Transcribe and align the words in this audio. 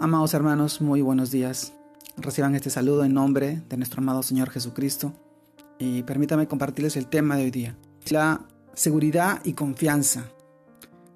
Amados 0.00 0.32
hermanos, 0.32 0.80
muy 0.80 1.00
buenos 1.00 1.32
días. 1.32 1.72
Reciban 2.16 2.54
este 2.54 2.70
saludo 2.70 3.04
en 3.04 3.14
nombre 3.14 3.62
de 3.68 3.76
nuestro 3.76 4.00
amado 4.00 4.22
Señor 4.22 4.48
Jesucristo 4.48 5.12
y 5.76 6.04
permítame 6.04 6.46
compartirles 6.46 6.96
el 6.96 7.08
tema 7.08 7.36
de 7.36 7.42
hoy 7.42 7.50
día, 7.50 7.76
la 8.10 8.46
seguridad 8.74 9.40
y 9.42 9.54
confianza. 9.54 10.30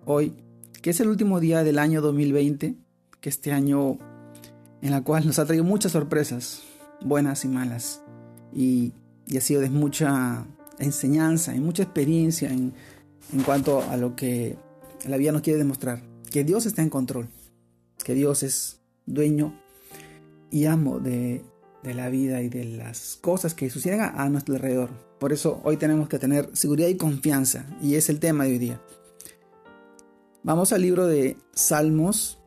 Hoy, 0.04 0.34
que 0.82 0.90
es 0.90 0.98
el 0.98 1.06
último 1.06 1.38
día 1.38 1.62
del 1.62 1.78
año 1.78 2.00
2020, 2.00 2.74
que 3.20 3.28
este 3.28 3.52
año 3.52 3.98
en 4.80 4.90
la 4.90 5.04
cual 5.04 5.26
nos 5.26 5.38
ha 5.38 5.46
traído 5.46 5.62
muchas 5.62 5.92
sorpresas, 5.92 6.62
buenas 7.00 7.44
y 7.44 7.48
malas, 7.48 8.02
y, 8.52 8.94
ha 9.36 9.40
sido 9.40 9.60
de 9.60 9.70
mucha 9.70 10.44
enseñanza 10.80 11.54
y 11.54 11.60
mucha 11.60 11.84
experiencia 11.84 12.50
en, 12.50 12.74
en 13.32 13.42
cuanto 13.44 13.80
a 13.88 13.96
lo 13.96 14.16
que 14.16 14.56
la 15.06 15.18
vida 15.18 15.30
nos 15.30 15.42
quiere 15.42 15.60
demostrar, 15.60 16.02
que 16.32 16.42
Dios 16.42 16.66
está 16.66 16.82
en 16.82 16.90
control 16.90 17.28
que 18.04 18.14
Dios 18.14 18.42
es 18.42 18.80
dueño 19.06 19.58
y 20.50 20.66
amo 20.66 21.00
de, 21.00 21.44
la 21.82 22.08
vida 22.10 22.42
y 22.42 22.48
de 22.48 22.64
las 22.64 23.18
cosas 23.20 23.54
que 23.54 23.70
suceden 23.70 24.00
a, 24.00 24.28
nuestro 24.28 24.54
alrededor. 24.54 24.90
Por 25.18 25.32
eso 25.32 25.60
hoy 25.64 25.76
tenemos 25.76 26.08
que 26.08 26.18
tener 26.18 26.50
seguridad 26.52 26.88
y 26.88 26.96
confianza, 26.96 27.66
y 27.80 27.96
es 27.96 28.08
el 28.08 28.20
tema 28.20 28.44
de 28.44 28.50
hoy 28.50 28.58
día. 28.58 28.80
Vamos 30.44 30.72
al 30.72 30.82
libro 30.82 31.06
de 31.06 31.36
Salmos, 31.54 32.38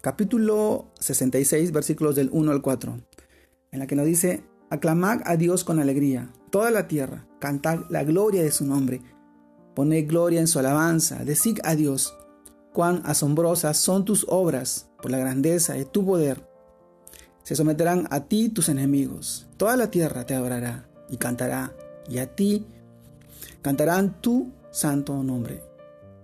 capítulo 0.00 0.86
66, 1.00 1.72
versículos 1.72 2.14
del 2.16 2.28
1 2.32 2.52
al 2.52 2.62
4, 2.62 3.00
en 3.72 3.78
la 3.78 3.86
que 3.86 3.96
nos 3.96 4.06
dice, 4.06 4.42
aclamad 4.70 5.20
a 5.24 5.36
Dios 5.36 5.64
con 5.64 5.78
alegría, 5.78 6.32
toda 6.50 6.70
la 6.70 6.88
tierra, 6.88 7.26
cantad 7.38 7.80
la 7.88 8.04
gloria 8.04 8.42
de 8.42 8.50
su 8.50 8.66
nombre, 8.66 9.00
poned 9.74 10.08
gloria 10.08 10.40
en 10.40 10.48
su 10.48 10.58
alabanza, 10.58 11.24
decid 11.24 11.58
a 11.64 11.74
Dios, 11.74 12.16
cuán 12.76 13.00
asombrosas 13.06 13.78
son 13.78 14.04
tus 14.04 14.26
obras 14.28 14.90
por 15.00 15.10
la 15.10 15.16
grandeza 15.16 15.72
de 15.72 15.86
tu 15.86 16.04
poder. 16.04 16.46
Se 17.42 17.56
someterán 17.56 18.06
a 18.10 18.24
ti 18.24 18.50
tus 18.50 18.68
enemigos. 18.68 19.46
Toda 19.56 19.78
la 19.78 19.90
tierra 19.90 20.26
te 20.26 20.34
adorará 20.34 20.86
y 21.08 21.16
cantará, 21.16 21.72
y 22.06 22.18
a 22.18 22.26
ti 22.36 22.66
cantarán 23.62 24.20
tu 24.20 24.52
santo 24.70 25.22
nombre, 25.22 25.62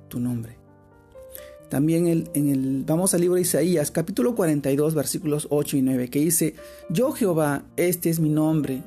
tu 0.09 0.20
nombre. 0.20 0.59
También 1.70 2.06
en 2.06 2.48
el, 2.50 2.84
vamos 2.84 3.14
al 3.14 3.22
libro 3.22 3.37
de 3.37 3.41
Isaías, 3.41 3.91
capítulo 3.91 4.34
42, 4.34 4.94
versículos 4.94 5.47
8 5.48 5.78
y 5.78 5.83
9, 5.83 6.11
que 6.11 6.19
dice, 6.19 6.55
Yo 6.91 7.12
Jehová, 7.12 7.64
este 7.78 8.11
es 8.11 8.20
mi 8.20 8.28
nombre, 8.28 8.83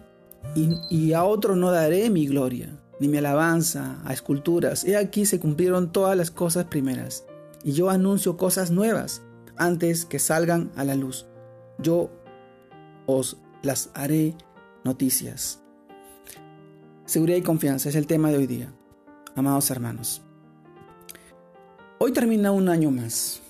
y, 0.54 0.70
y 0.92 1.14
a 1.14 1.24
otro 1.24 1.56
no 1.56 1.72
daré 1.72 2.12
mi 2.12 2.28
gloria, 2.28 2.80
ni 3.00 3.08
mi 3.08 3.18
alabanza 3.18 4.04
a 4.06 4.14
esculturas. 4.14 4.84
He 4.84 4.96
aquí 4.96 5.26
se 5.26 5.40
cumplieron 5.40 5.92
todas 5.92 6.16
las 6.16 6.30
cosas 6.30 6.66
primeras 6.66 7.26
y 7.66 7.72
yo 7.72 7.90
anuncio 7.90 8.38
cosas 8.38 8.70
nuevas 8.70 9.24
antes 9.58 10.06
que 10.06 10.20
salgan 10.20 10.72
a 10.76 10.84
la 10.84 10.94
luz. 10.94 11.26
Yo 11.80 12.12
os 13.08 13.38
las 13.64 13.90
haré 13.96 14.36
noticias. 14.84 15.64
Seguridad 17.06 17.38
y 17.38 17.42
confianza 17.42 17.90
es 17.90 17.96
el 17.96 18.06
tema 18.06 18.30
de 18.30 18.38
hoy 18.38 18.46
día, 18.46 18.72
amados 19.36 19.72
hermanos. 19.72 20.22
Hoy 21.98 22.14
termina 22.14 22.52
un 22.52 22.70
año 22.70 22.92
más, 22.92 23.42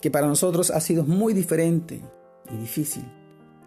que 0.00 0.12
para 0.12 0.28
nosotros 0.28 0.70
ha 0.70 0.80
sido 0.80 1.02
muy 1.02 1.34
diferente 1.34 2.02
y 2.52 2.56
difícil, 2.56 3.04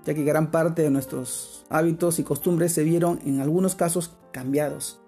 ya 0.05 0.13
que 0.13 0.23
gran 0.23 0.49
parte 0.49 0.81
de 0.81 0.91
nuestros 0.91 1.65
hábitos 1.69 2.19
y 2.19 2.23
costumbres 2.23 2.71
se 2.71 2.85
vieron 2.85 3.19
en 3.25 3.41
algunos 3.41 3.75
casos 3.75 4.15
cambiados 4.31 5.01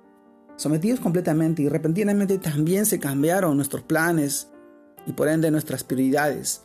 sometidos 0.59 0.99
completamente 0.99 1.61
y 1.61 1.69
repentinamente 1.69 2.37
también 2.37 2.85
se 2.85 2.99
cambiaron 2.99 3.55
nuestros 3.55 3.81
planes 3.81 4.49
y 5.05 5.13
por 5.13 5.29
ende 5.29 5.51
nuestras 5.51 5.85
prioridades. 5.85 6.63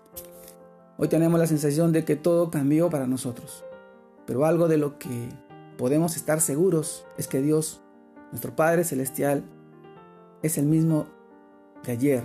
Hoy 0.98 1.06
tenemos 1.06 1.38
la 1.38 1.46
sensación 1.46 1.92
de 1.92 2.04
que 2.04 2.16
todo 2.16 2.50
cambió 2.50 2.90
para 2.90 3.06
nosotros, 3.06 3.64
pero 4.26 4.46
algo 4.46 4.66
de 4.66 4.78
lo 4.78 4.98
que 4.98 5.28
podemos 5.78 6.16
estar 6.16 6.40
seguros 6.40 7.06
es 7.18 7.28
que 7.28 7.40
Dios, 7.40 7.82
nuestro 8.32 8.56
Padre 8.56 8.82
Celestial, 8.82 9.44
es 10.42 10.58
el 10.58 10.66
mismo 10.66 11.06
de 11.84 11.92
ayer, 11.92 12.24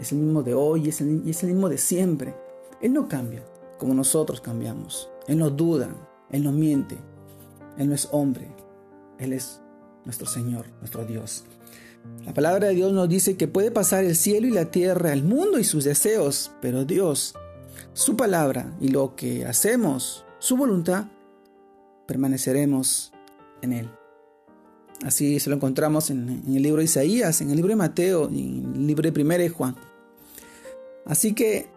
es 0.00 0.10
el 0.10 0.18
mismo 0.18 0.42
de 0.42 0.54
hoy 0.54 0.86
y 0.86 0.88
es 0.88 1.00
el, 1.00 1.22
es 1.28 1.44
el 1.44 1.50
mismo 1.50 1.68
de 1.68 1.78
siempre. 1.78 2.34
Él 2.80 2.92
no 2.92 3.06
cambia 3.06 3.44
como 3.78 3.94
nosotros 3.94 4.40
cambiamos. 4.40 5.08
Él 5.28 5.38
no 5.38 5.48
duda, 5.48 5.94
Él 6.30 6.42
no 6.42 6.50
miente, 6.50 6.98
Él 7.78 7.88
no 7.88 7.94
es 7.94 8.08
hombre, 8.10 8.48
Él 9.20 9.32
es 9.32 9.62
nuestro 10.04 10.26
Señor, 10.26 10.66
nuestro 10.80 11.04
Dios. 11.04 11.44
La 12.24 12.34
palabra 12.34 12.68
de 12.68 12.74
Dios 12.74 12.92
nos 12.92 13.08
dice 13.08 13.36
que 13.36 13.48
puede 13.48 13.70
pasar 13.70 14.04
el 14.04 14.16
cielo 14.16 14.46
y 14.46 14.50
la 14.50 14.70
tierra, 14.70 15.12
el 15.12 15.22
mundo 15.22 15.58
y 15.58 15.64
sus 15.64 15.84
deseos, 15.84 16.52
pero 16.60 16.84
Dios, 16.84 17.34
su 17.94 18.16
palabra 18.16 18.76
y 18.80 18.88
lo 18.88 19.14
que 19.16 19.44
hacemos, 19.46 20.24
su 20.38 20.56
voluntad, 20.56 21.06
permaneceremos 22.06 23.12
en 23.60 23.72
Él. 23.72 23.90
Así 25.04 25.40
se 25.40 25.50
lo 25.50 25.56
encontramos 25.56 26.10
en, 26.10 26.42
el 26.46 26.62
libro 26.62 26.78
de 26.78 26.84
Isaías, 26.84 27.40
en 27.40 27.50
el 27.50 27.56
libro 27.56 27.70
de 27.70 27.76
Mateo 27.76 28.30
y 28.30 28.58
en 28.58 28.74
el 28.74 28.86
libro 28.86 29.02
de 29.02 29.12
Primera 29.12 29.48
Juan. 29.50 29.76
Así 31.04 31.34
que 31.34 31.68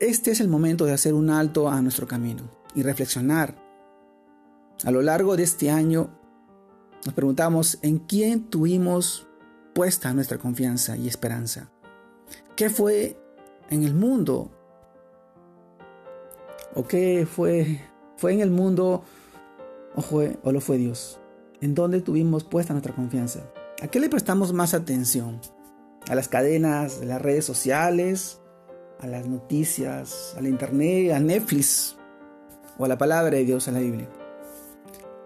este 0.00 0.32
es 0.32 0.40
el 0.40 0.48
momento 0.48 0.84
de 0.84 0.92
hacer 0.92 1.14
un 1.14 1.30
alto 1.30 1.68
a 1.68 1.80
nuestro 1.80 2.08
camino 2.08 2.42
y 2.74 2.82
reflexionar. 2.82 3.54
A 4.84 4.90
lo 4.90 5.00
largo 5.00 5.36
de 5.36 5.44
este 5.44 5.70
año 5.70 6.10
nos 7.04 7.14
preguntamos 7.14 7.78
en 7.82 7.98
quién 7.98 8.44
tuvimos 8.44 9.26
puesta 9.74 10.12
nuestra 10.12 10.38
confianza 10.38 10.96
y 10.96 11.08
esperanza. 11.08 11.70
¿Qué 12.56 12.70
fue 12.70 13.16
en 13.70 13.82
el 13.82 13.94
mundo? 13.94 14.50
¿O 16.74 16.86
qué 16.86 17.26
fue, 17.26 17.80
fue 18.16 18.32
en 18.32 18.40
el 18.40 18.50
mundo 18.50 19.02
o, 19.94 20.00
fue, 20.00 20.38
o 20.44 20.52
lo 20.52 20.60
fue 20.60 20.78
Dios? 20.78 21.18
¿En 21.60 21.74
dónde 21.74 22.00
tuvimos 22.00 22.44
puesta 22.44 22.72
nuestra 22.72 22.94
confianza? 22.94 23.40
¿A 23.82 23.88
qué 23.88 23.98
le 23.98 24.08
prestamos 24.08 24.52
más 24.52 24.74
atención? 24.74 25.40
¿A 26.08 26.14
las 26.14 26.28
cadenas 26.28 27.00
de 27.00 27.06
las 27.06 27.20
redes 27.20 27.44
sociales? 27.44 28.40
¿A 29.00 29.06
las 29.08 29.26
noticias? 29.26 30.34
¿A 30.36 30.40
la 30.40 30.48
internet? 30.48 31.12
¿A 31.12 31.18
Netflix? 31.18 31.96
¿O 32.78 32.84
a 32.84 32.88
la 32.88 32.98
palabra 32.98 33.36
de 33.36 33.44
Dios, 33.44 33.66
a 33.66 33.72
la 33.72 33.80
Biblia? 33.80 34.08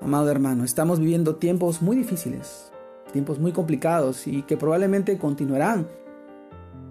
Amado 0.07 0.31
hermano, 0.31 0.63
estamos 0.63 1.01
viviendo 1.01 1.35
tiempos 1.35 1.83
muy 1.83 1.97
difíciles, 1.97 2.71
tiempos 3.13 3.41
muy 3.41 3.51
complicados 3.51 4.29
y 4.29 4.43
que 4.43 4.57
probablemente 4.57 5.19
continuarán. 5.19 5.89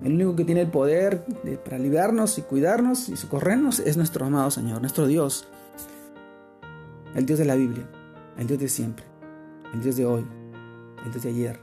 El 0.03 0.15
único 0.15 0.35
que 0.35 0.43
tiene 0.43 0.59
el 0.59 0.67
poder 0.67 1.23
para 1.63 1.79
liberarnos 1.79 2.37
y 2.37 2.41
cuidarnos 2.41 3.07
y 3.07 3.15
socorrernos 3.15 3.79
es 3.79 3.95
nuestro 3.95 4.25
amado 4.25 4.51
Señor, 4.51 4.81
nuestro 4.81 5.07
Dios. 5.07 5.47
El 7.15 7.25
Dios 7.25 7.39
de 7.39 7.45
la 7.45 7.55
Biblia, 7.55 7.89
el 8.37 8.47
Dios 8.47 8.59
de 8.59 8.67
siempre, 8.67 9.05
el 9.73 9.81
Dios 9.81 9.95
de 9.95 10.05
hoy, 10.05 10.27
el 11.05 11.11
Dios 11.13 11.23
de 11.23 11.29
ayer. 11.29 11.61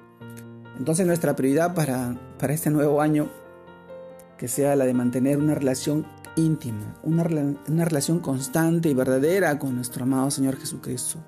Entonces 0.79 1.07
nuestra 1.07 1.37
prioridad 1.37 1.75
para, 1.75 2.17
para 2.39 2.55
este 2.55 2.71
nuevo 2.71 3.03
año 3.03 3.29
que 4.39 4.49
sea 4.49 4.75
la 4.75 4.87
de 4.87 4.95
mantener 4.95 5.37
una 5.37 5.55
relación 5.55 6.07
íntima, 6.35 6.97
una, 7.03 7.25
una 7.69 7.85
relación 7.85 8.21
constante 8.21 8.89
y 8.89 8.95
verdadera 8.95 9.59
con 9.59 9.75
nuestro 9.75 10.05
amado 10.05 10.31
Señor 10.31 10.57
Jesucristo 10.57 11.23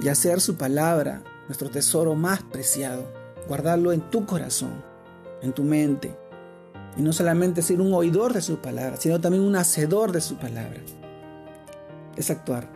y 0.00 0.08
hacer 0.08 0.40
su 0.40 0.56
palabra 0.56 1.22
nuestro 1.46 1.70
tesoro 1.70 2.14
más 2.14 2.42
preciado, 2.42 3.04
guardarlo 3.48 3.92
en 3.92 4.00
tu 4.10 4.26
corazón, 4.26 4.82
en 5.42 5.52
tu 5.52 5.62
mente, 5.62 6.16
y 6.96 7.02
no 7.02 7.12
solamente 7.12 7.62
ser 7.62 7.80
un 7.80 7.92
oidor 7.92 8.32
de 8.32 8.42
su 8.42 8.58
palabra, 8.58 8.96
sino 8.96 9.20
también 9.20 9.44
un 9.44 9.56
hacedor 9.56 10.12
de 10.12 10.20
su 10.20 10.36
palabra. 10.36 10.80
Es 12.16 12.30
actuar. 12.30 12.68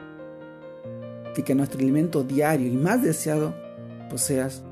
Y 1.36 1.42
que 1.42 1.54
nuestro 1.54 1.80
alimento 1.80 2.22
diario 2.22 2.66
y 2.66 2.76
más 2.76 3.02
deseado 3.02 3.54
pues 4.10 4.22
seas, 4.22 4.62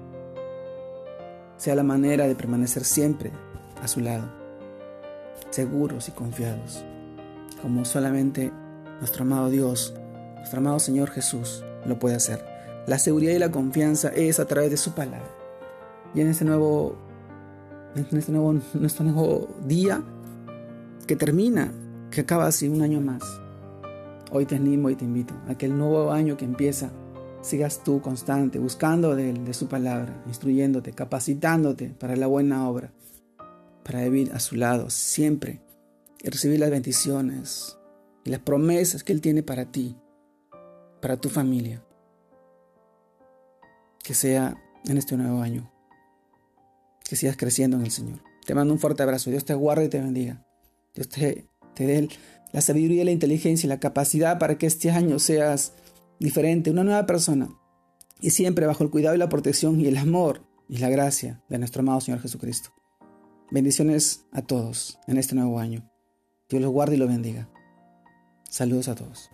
sea 1.56 1.74
la 1.74 1.82
manera 1.82 2.26
de 2.26 2.34
permanecer 2.34 2.84
siempre 2.84 3.32
a 3.82 3.88
su 3.88 4.00
lado, 4.00 4.28
seguros 5.50 6.08
y 6.08 6.12
confiados, 6.12 6.84
como 7.62 7.84
solamente 7.84 8.52
nuestro 8.98 9.22
amado 9.22 9.48
Dios, 9.48 9.94
nuestro 10.36 10.58
amado 10.58 10.78
Señor 10.78 11.10
Jesús 11.10 11.64
lo 11.88 11.98
puede 11.98 12.16
hacer. 12.16 12.44
La 12.86 12.98
seguridad 12.98 13.34
y 13.34 13.38
la 13.38 13.50
confianza 13.50 14.08
es 14.08 14.40
a 14.40 14.46
través 14.46 14.70
de 14.70 14.76
su 14.76 14.94
palabra. 14.94 15.28
Y 16.14 16.20
en 16.20 16.28
este 16.28 16.44
nuevo, 16.44 16.96
en 17.94 18.16
este 18.16 18.32
nuevo, 18.32 18.54
nuestro 18.74 19.04
nuevo 19.04 19.48
día 19.66 20.02
que 21.06 21.16
termina, 21.16 21.72
que 22.10 22.22
acaba 22.22 22.46
así 22.46 22.68
un 22.68 22.82
año 22.82 23.00
más, 23.00 23.22
hoy 24.30 24.46
te 24.46 24.56
animo 24.56 24.88
y 24.90 24.96
te 24.96 25.04
invito 25.04 25.34
a 25.48 25.56
que 25.56 25.66
el 25.66 25.76
nuevo 25.76 26.12
año 26.12 26.36
que 26.36 26.44
empieza 26.44 26.90
sigas 27.42 27.82
tú 27.84 28.00
constante, 28.00 28.58
buscando 28.58 29.14
de 29.14 29.32
de 29.32 29.54
su 29.54 29.68
palabra, 29.68 30.22
instruyéndote, 30.26 30.92
capacitándote 30.92 31.90
para 31.90 32.16
la 32.16 32.26
buena 32.26 32.68
obra, 32.68 32.92
para 33.84 34.02
vivir 34.04 34.32
a 34.32 34.40
su 34.40 34.56
lado 34.56 34.90
siempre 34.90 35.60
y 36.22 36.28
recibir 36.28 36.60
las 36.60 36.70
bendiciones 36.70 37.78
y 38.24 38.30
las 38.30 38.40
promesas 38.40 39.04
que 39.04 39.12
Él 39.12 39.20
tiene 39.20 39.42
para 39.42 39.66
ti 39.66 39.96
para 41.00 41.16
tu 41.16 41.28
familia. 41.28 41.84
Que 44.02 44.14
sea 44.14 44.56
en 44.84 44.96
este 44.96 45.16
nuevo 45.16 45.40
año. 45.40 45.70
Que 47.08 47.16
sigas 47.16 47.36
creciendo 47.36 47.76
en 47.76 47.84
el 47.84 47.90
Señor. 47.90 48.22
Te 48.46 48.54
mando 48.54 48.72
un 48.72 48.80
fuerte 48.80 49.02
abrazo. 49.02 49.30
Dios 49.30 49.44
te 49.44 49.54
guarde 49.54 49.86
y 49.86 49.88
te 49.88 50.00
bendiga. 50.00 50.46
Dios 50.94 51.08
te, 51.08 51.48
te 51.74 51.86
dé 51.86 52.08
la 52.52 52.60
sabiduría, 52.60 53.04
la 53.04 53.10
inteligencia 53.10 53.66
y 53.66 53.68
la 53.68 53.80
capacidad 53.80 54.38
para 54.38 54.56
que 54.58 54.66
este 54.66 54.90
año 54.90 55.18
seas 55.18 55.74
diferente, 56.18 56.70
una 56.70 56.84
nueva 56.84 57.06
persona. 57.06 57.48
Y 58.20 58.30
siempre 58.30 58.66
bajo 58.66 58.82
el 58.82 58.90
cuidado 58.90 59.14
y 59.14 59.18
la 59.18 59.28
protección 59.28 59.80
y 59.80 59.86
el 59.86 59.96
amor 59.96 60.42
y 60.68 60.78
la 60.78 60.88
gracia 60.88 61.42
de 61.48 61.58
nuestro 61.58 61.82
amado 61.82 62.00
Señor 62.00 62.20
Jesucristo. 62.20 62.70
Bendiciones 63.50 64.26
a 64.32 64.42
todos 64.42 64.98
en 65.06 65.18
este 65.18 65.34
nuevo 65.34 65.58
año. 65.58 65.88
Dios 66.48 66.62
los 66.62 66.72
guarde 66.72 66.96
y 66.96 66.98
los 66.98 67.08
bendiga. 67.08 67.48
Saludos 68.50 68.88
a 68.88 68.94
todos. 68.94 69.30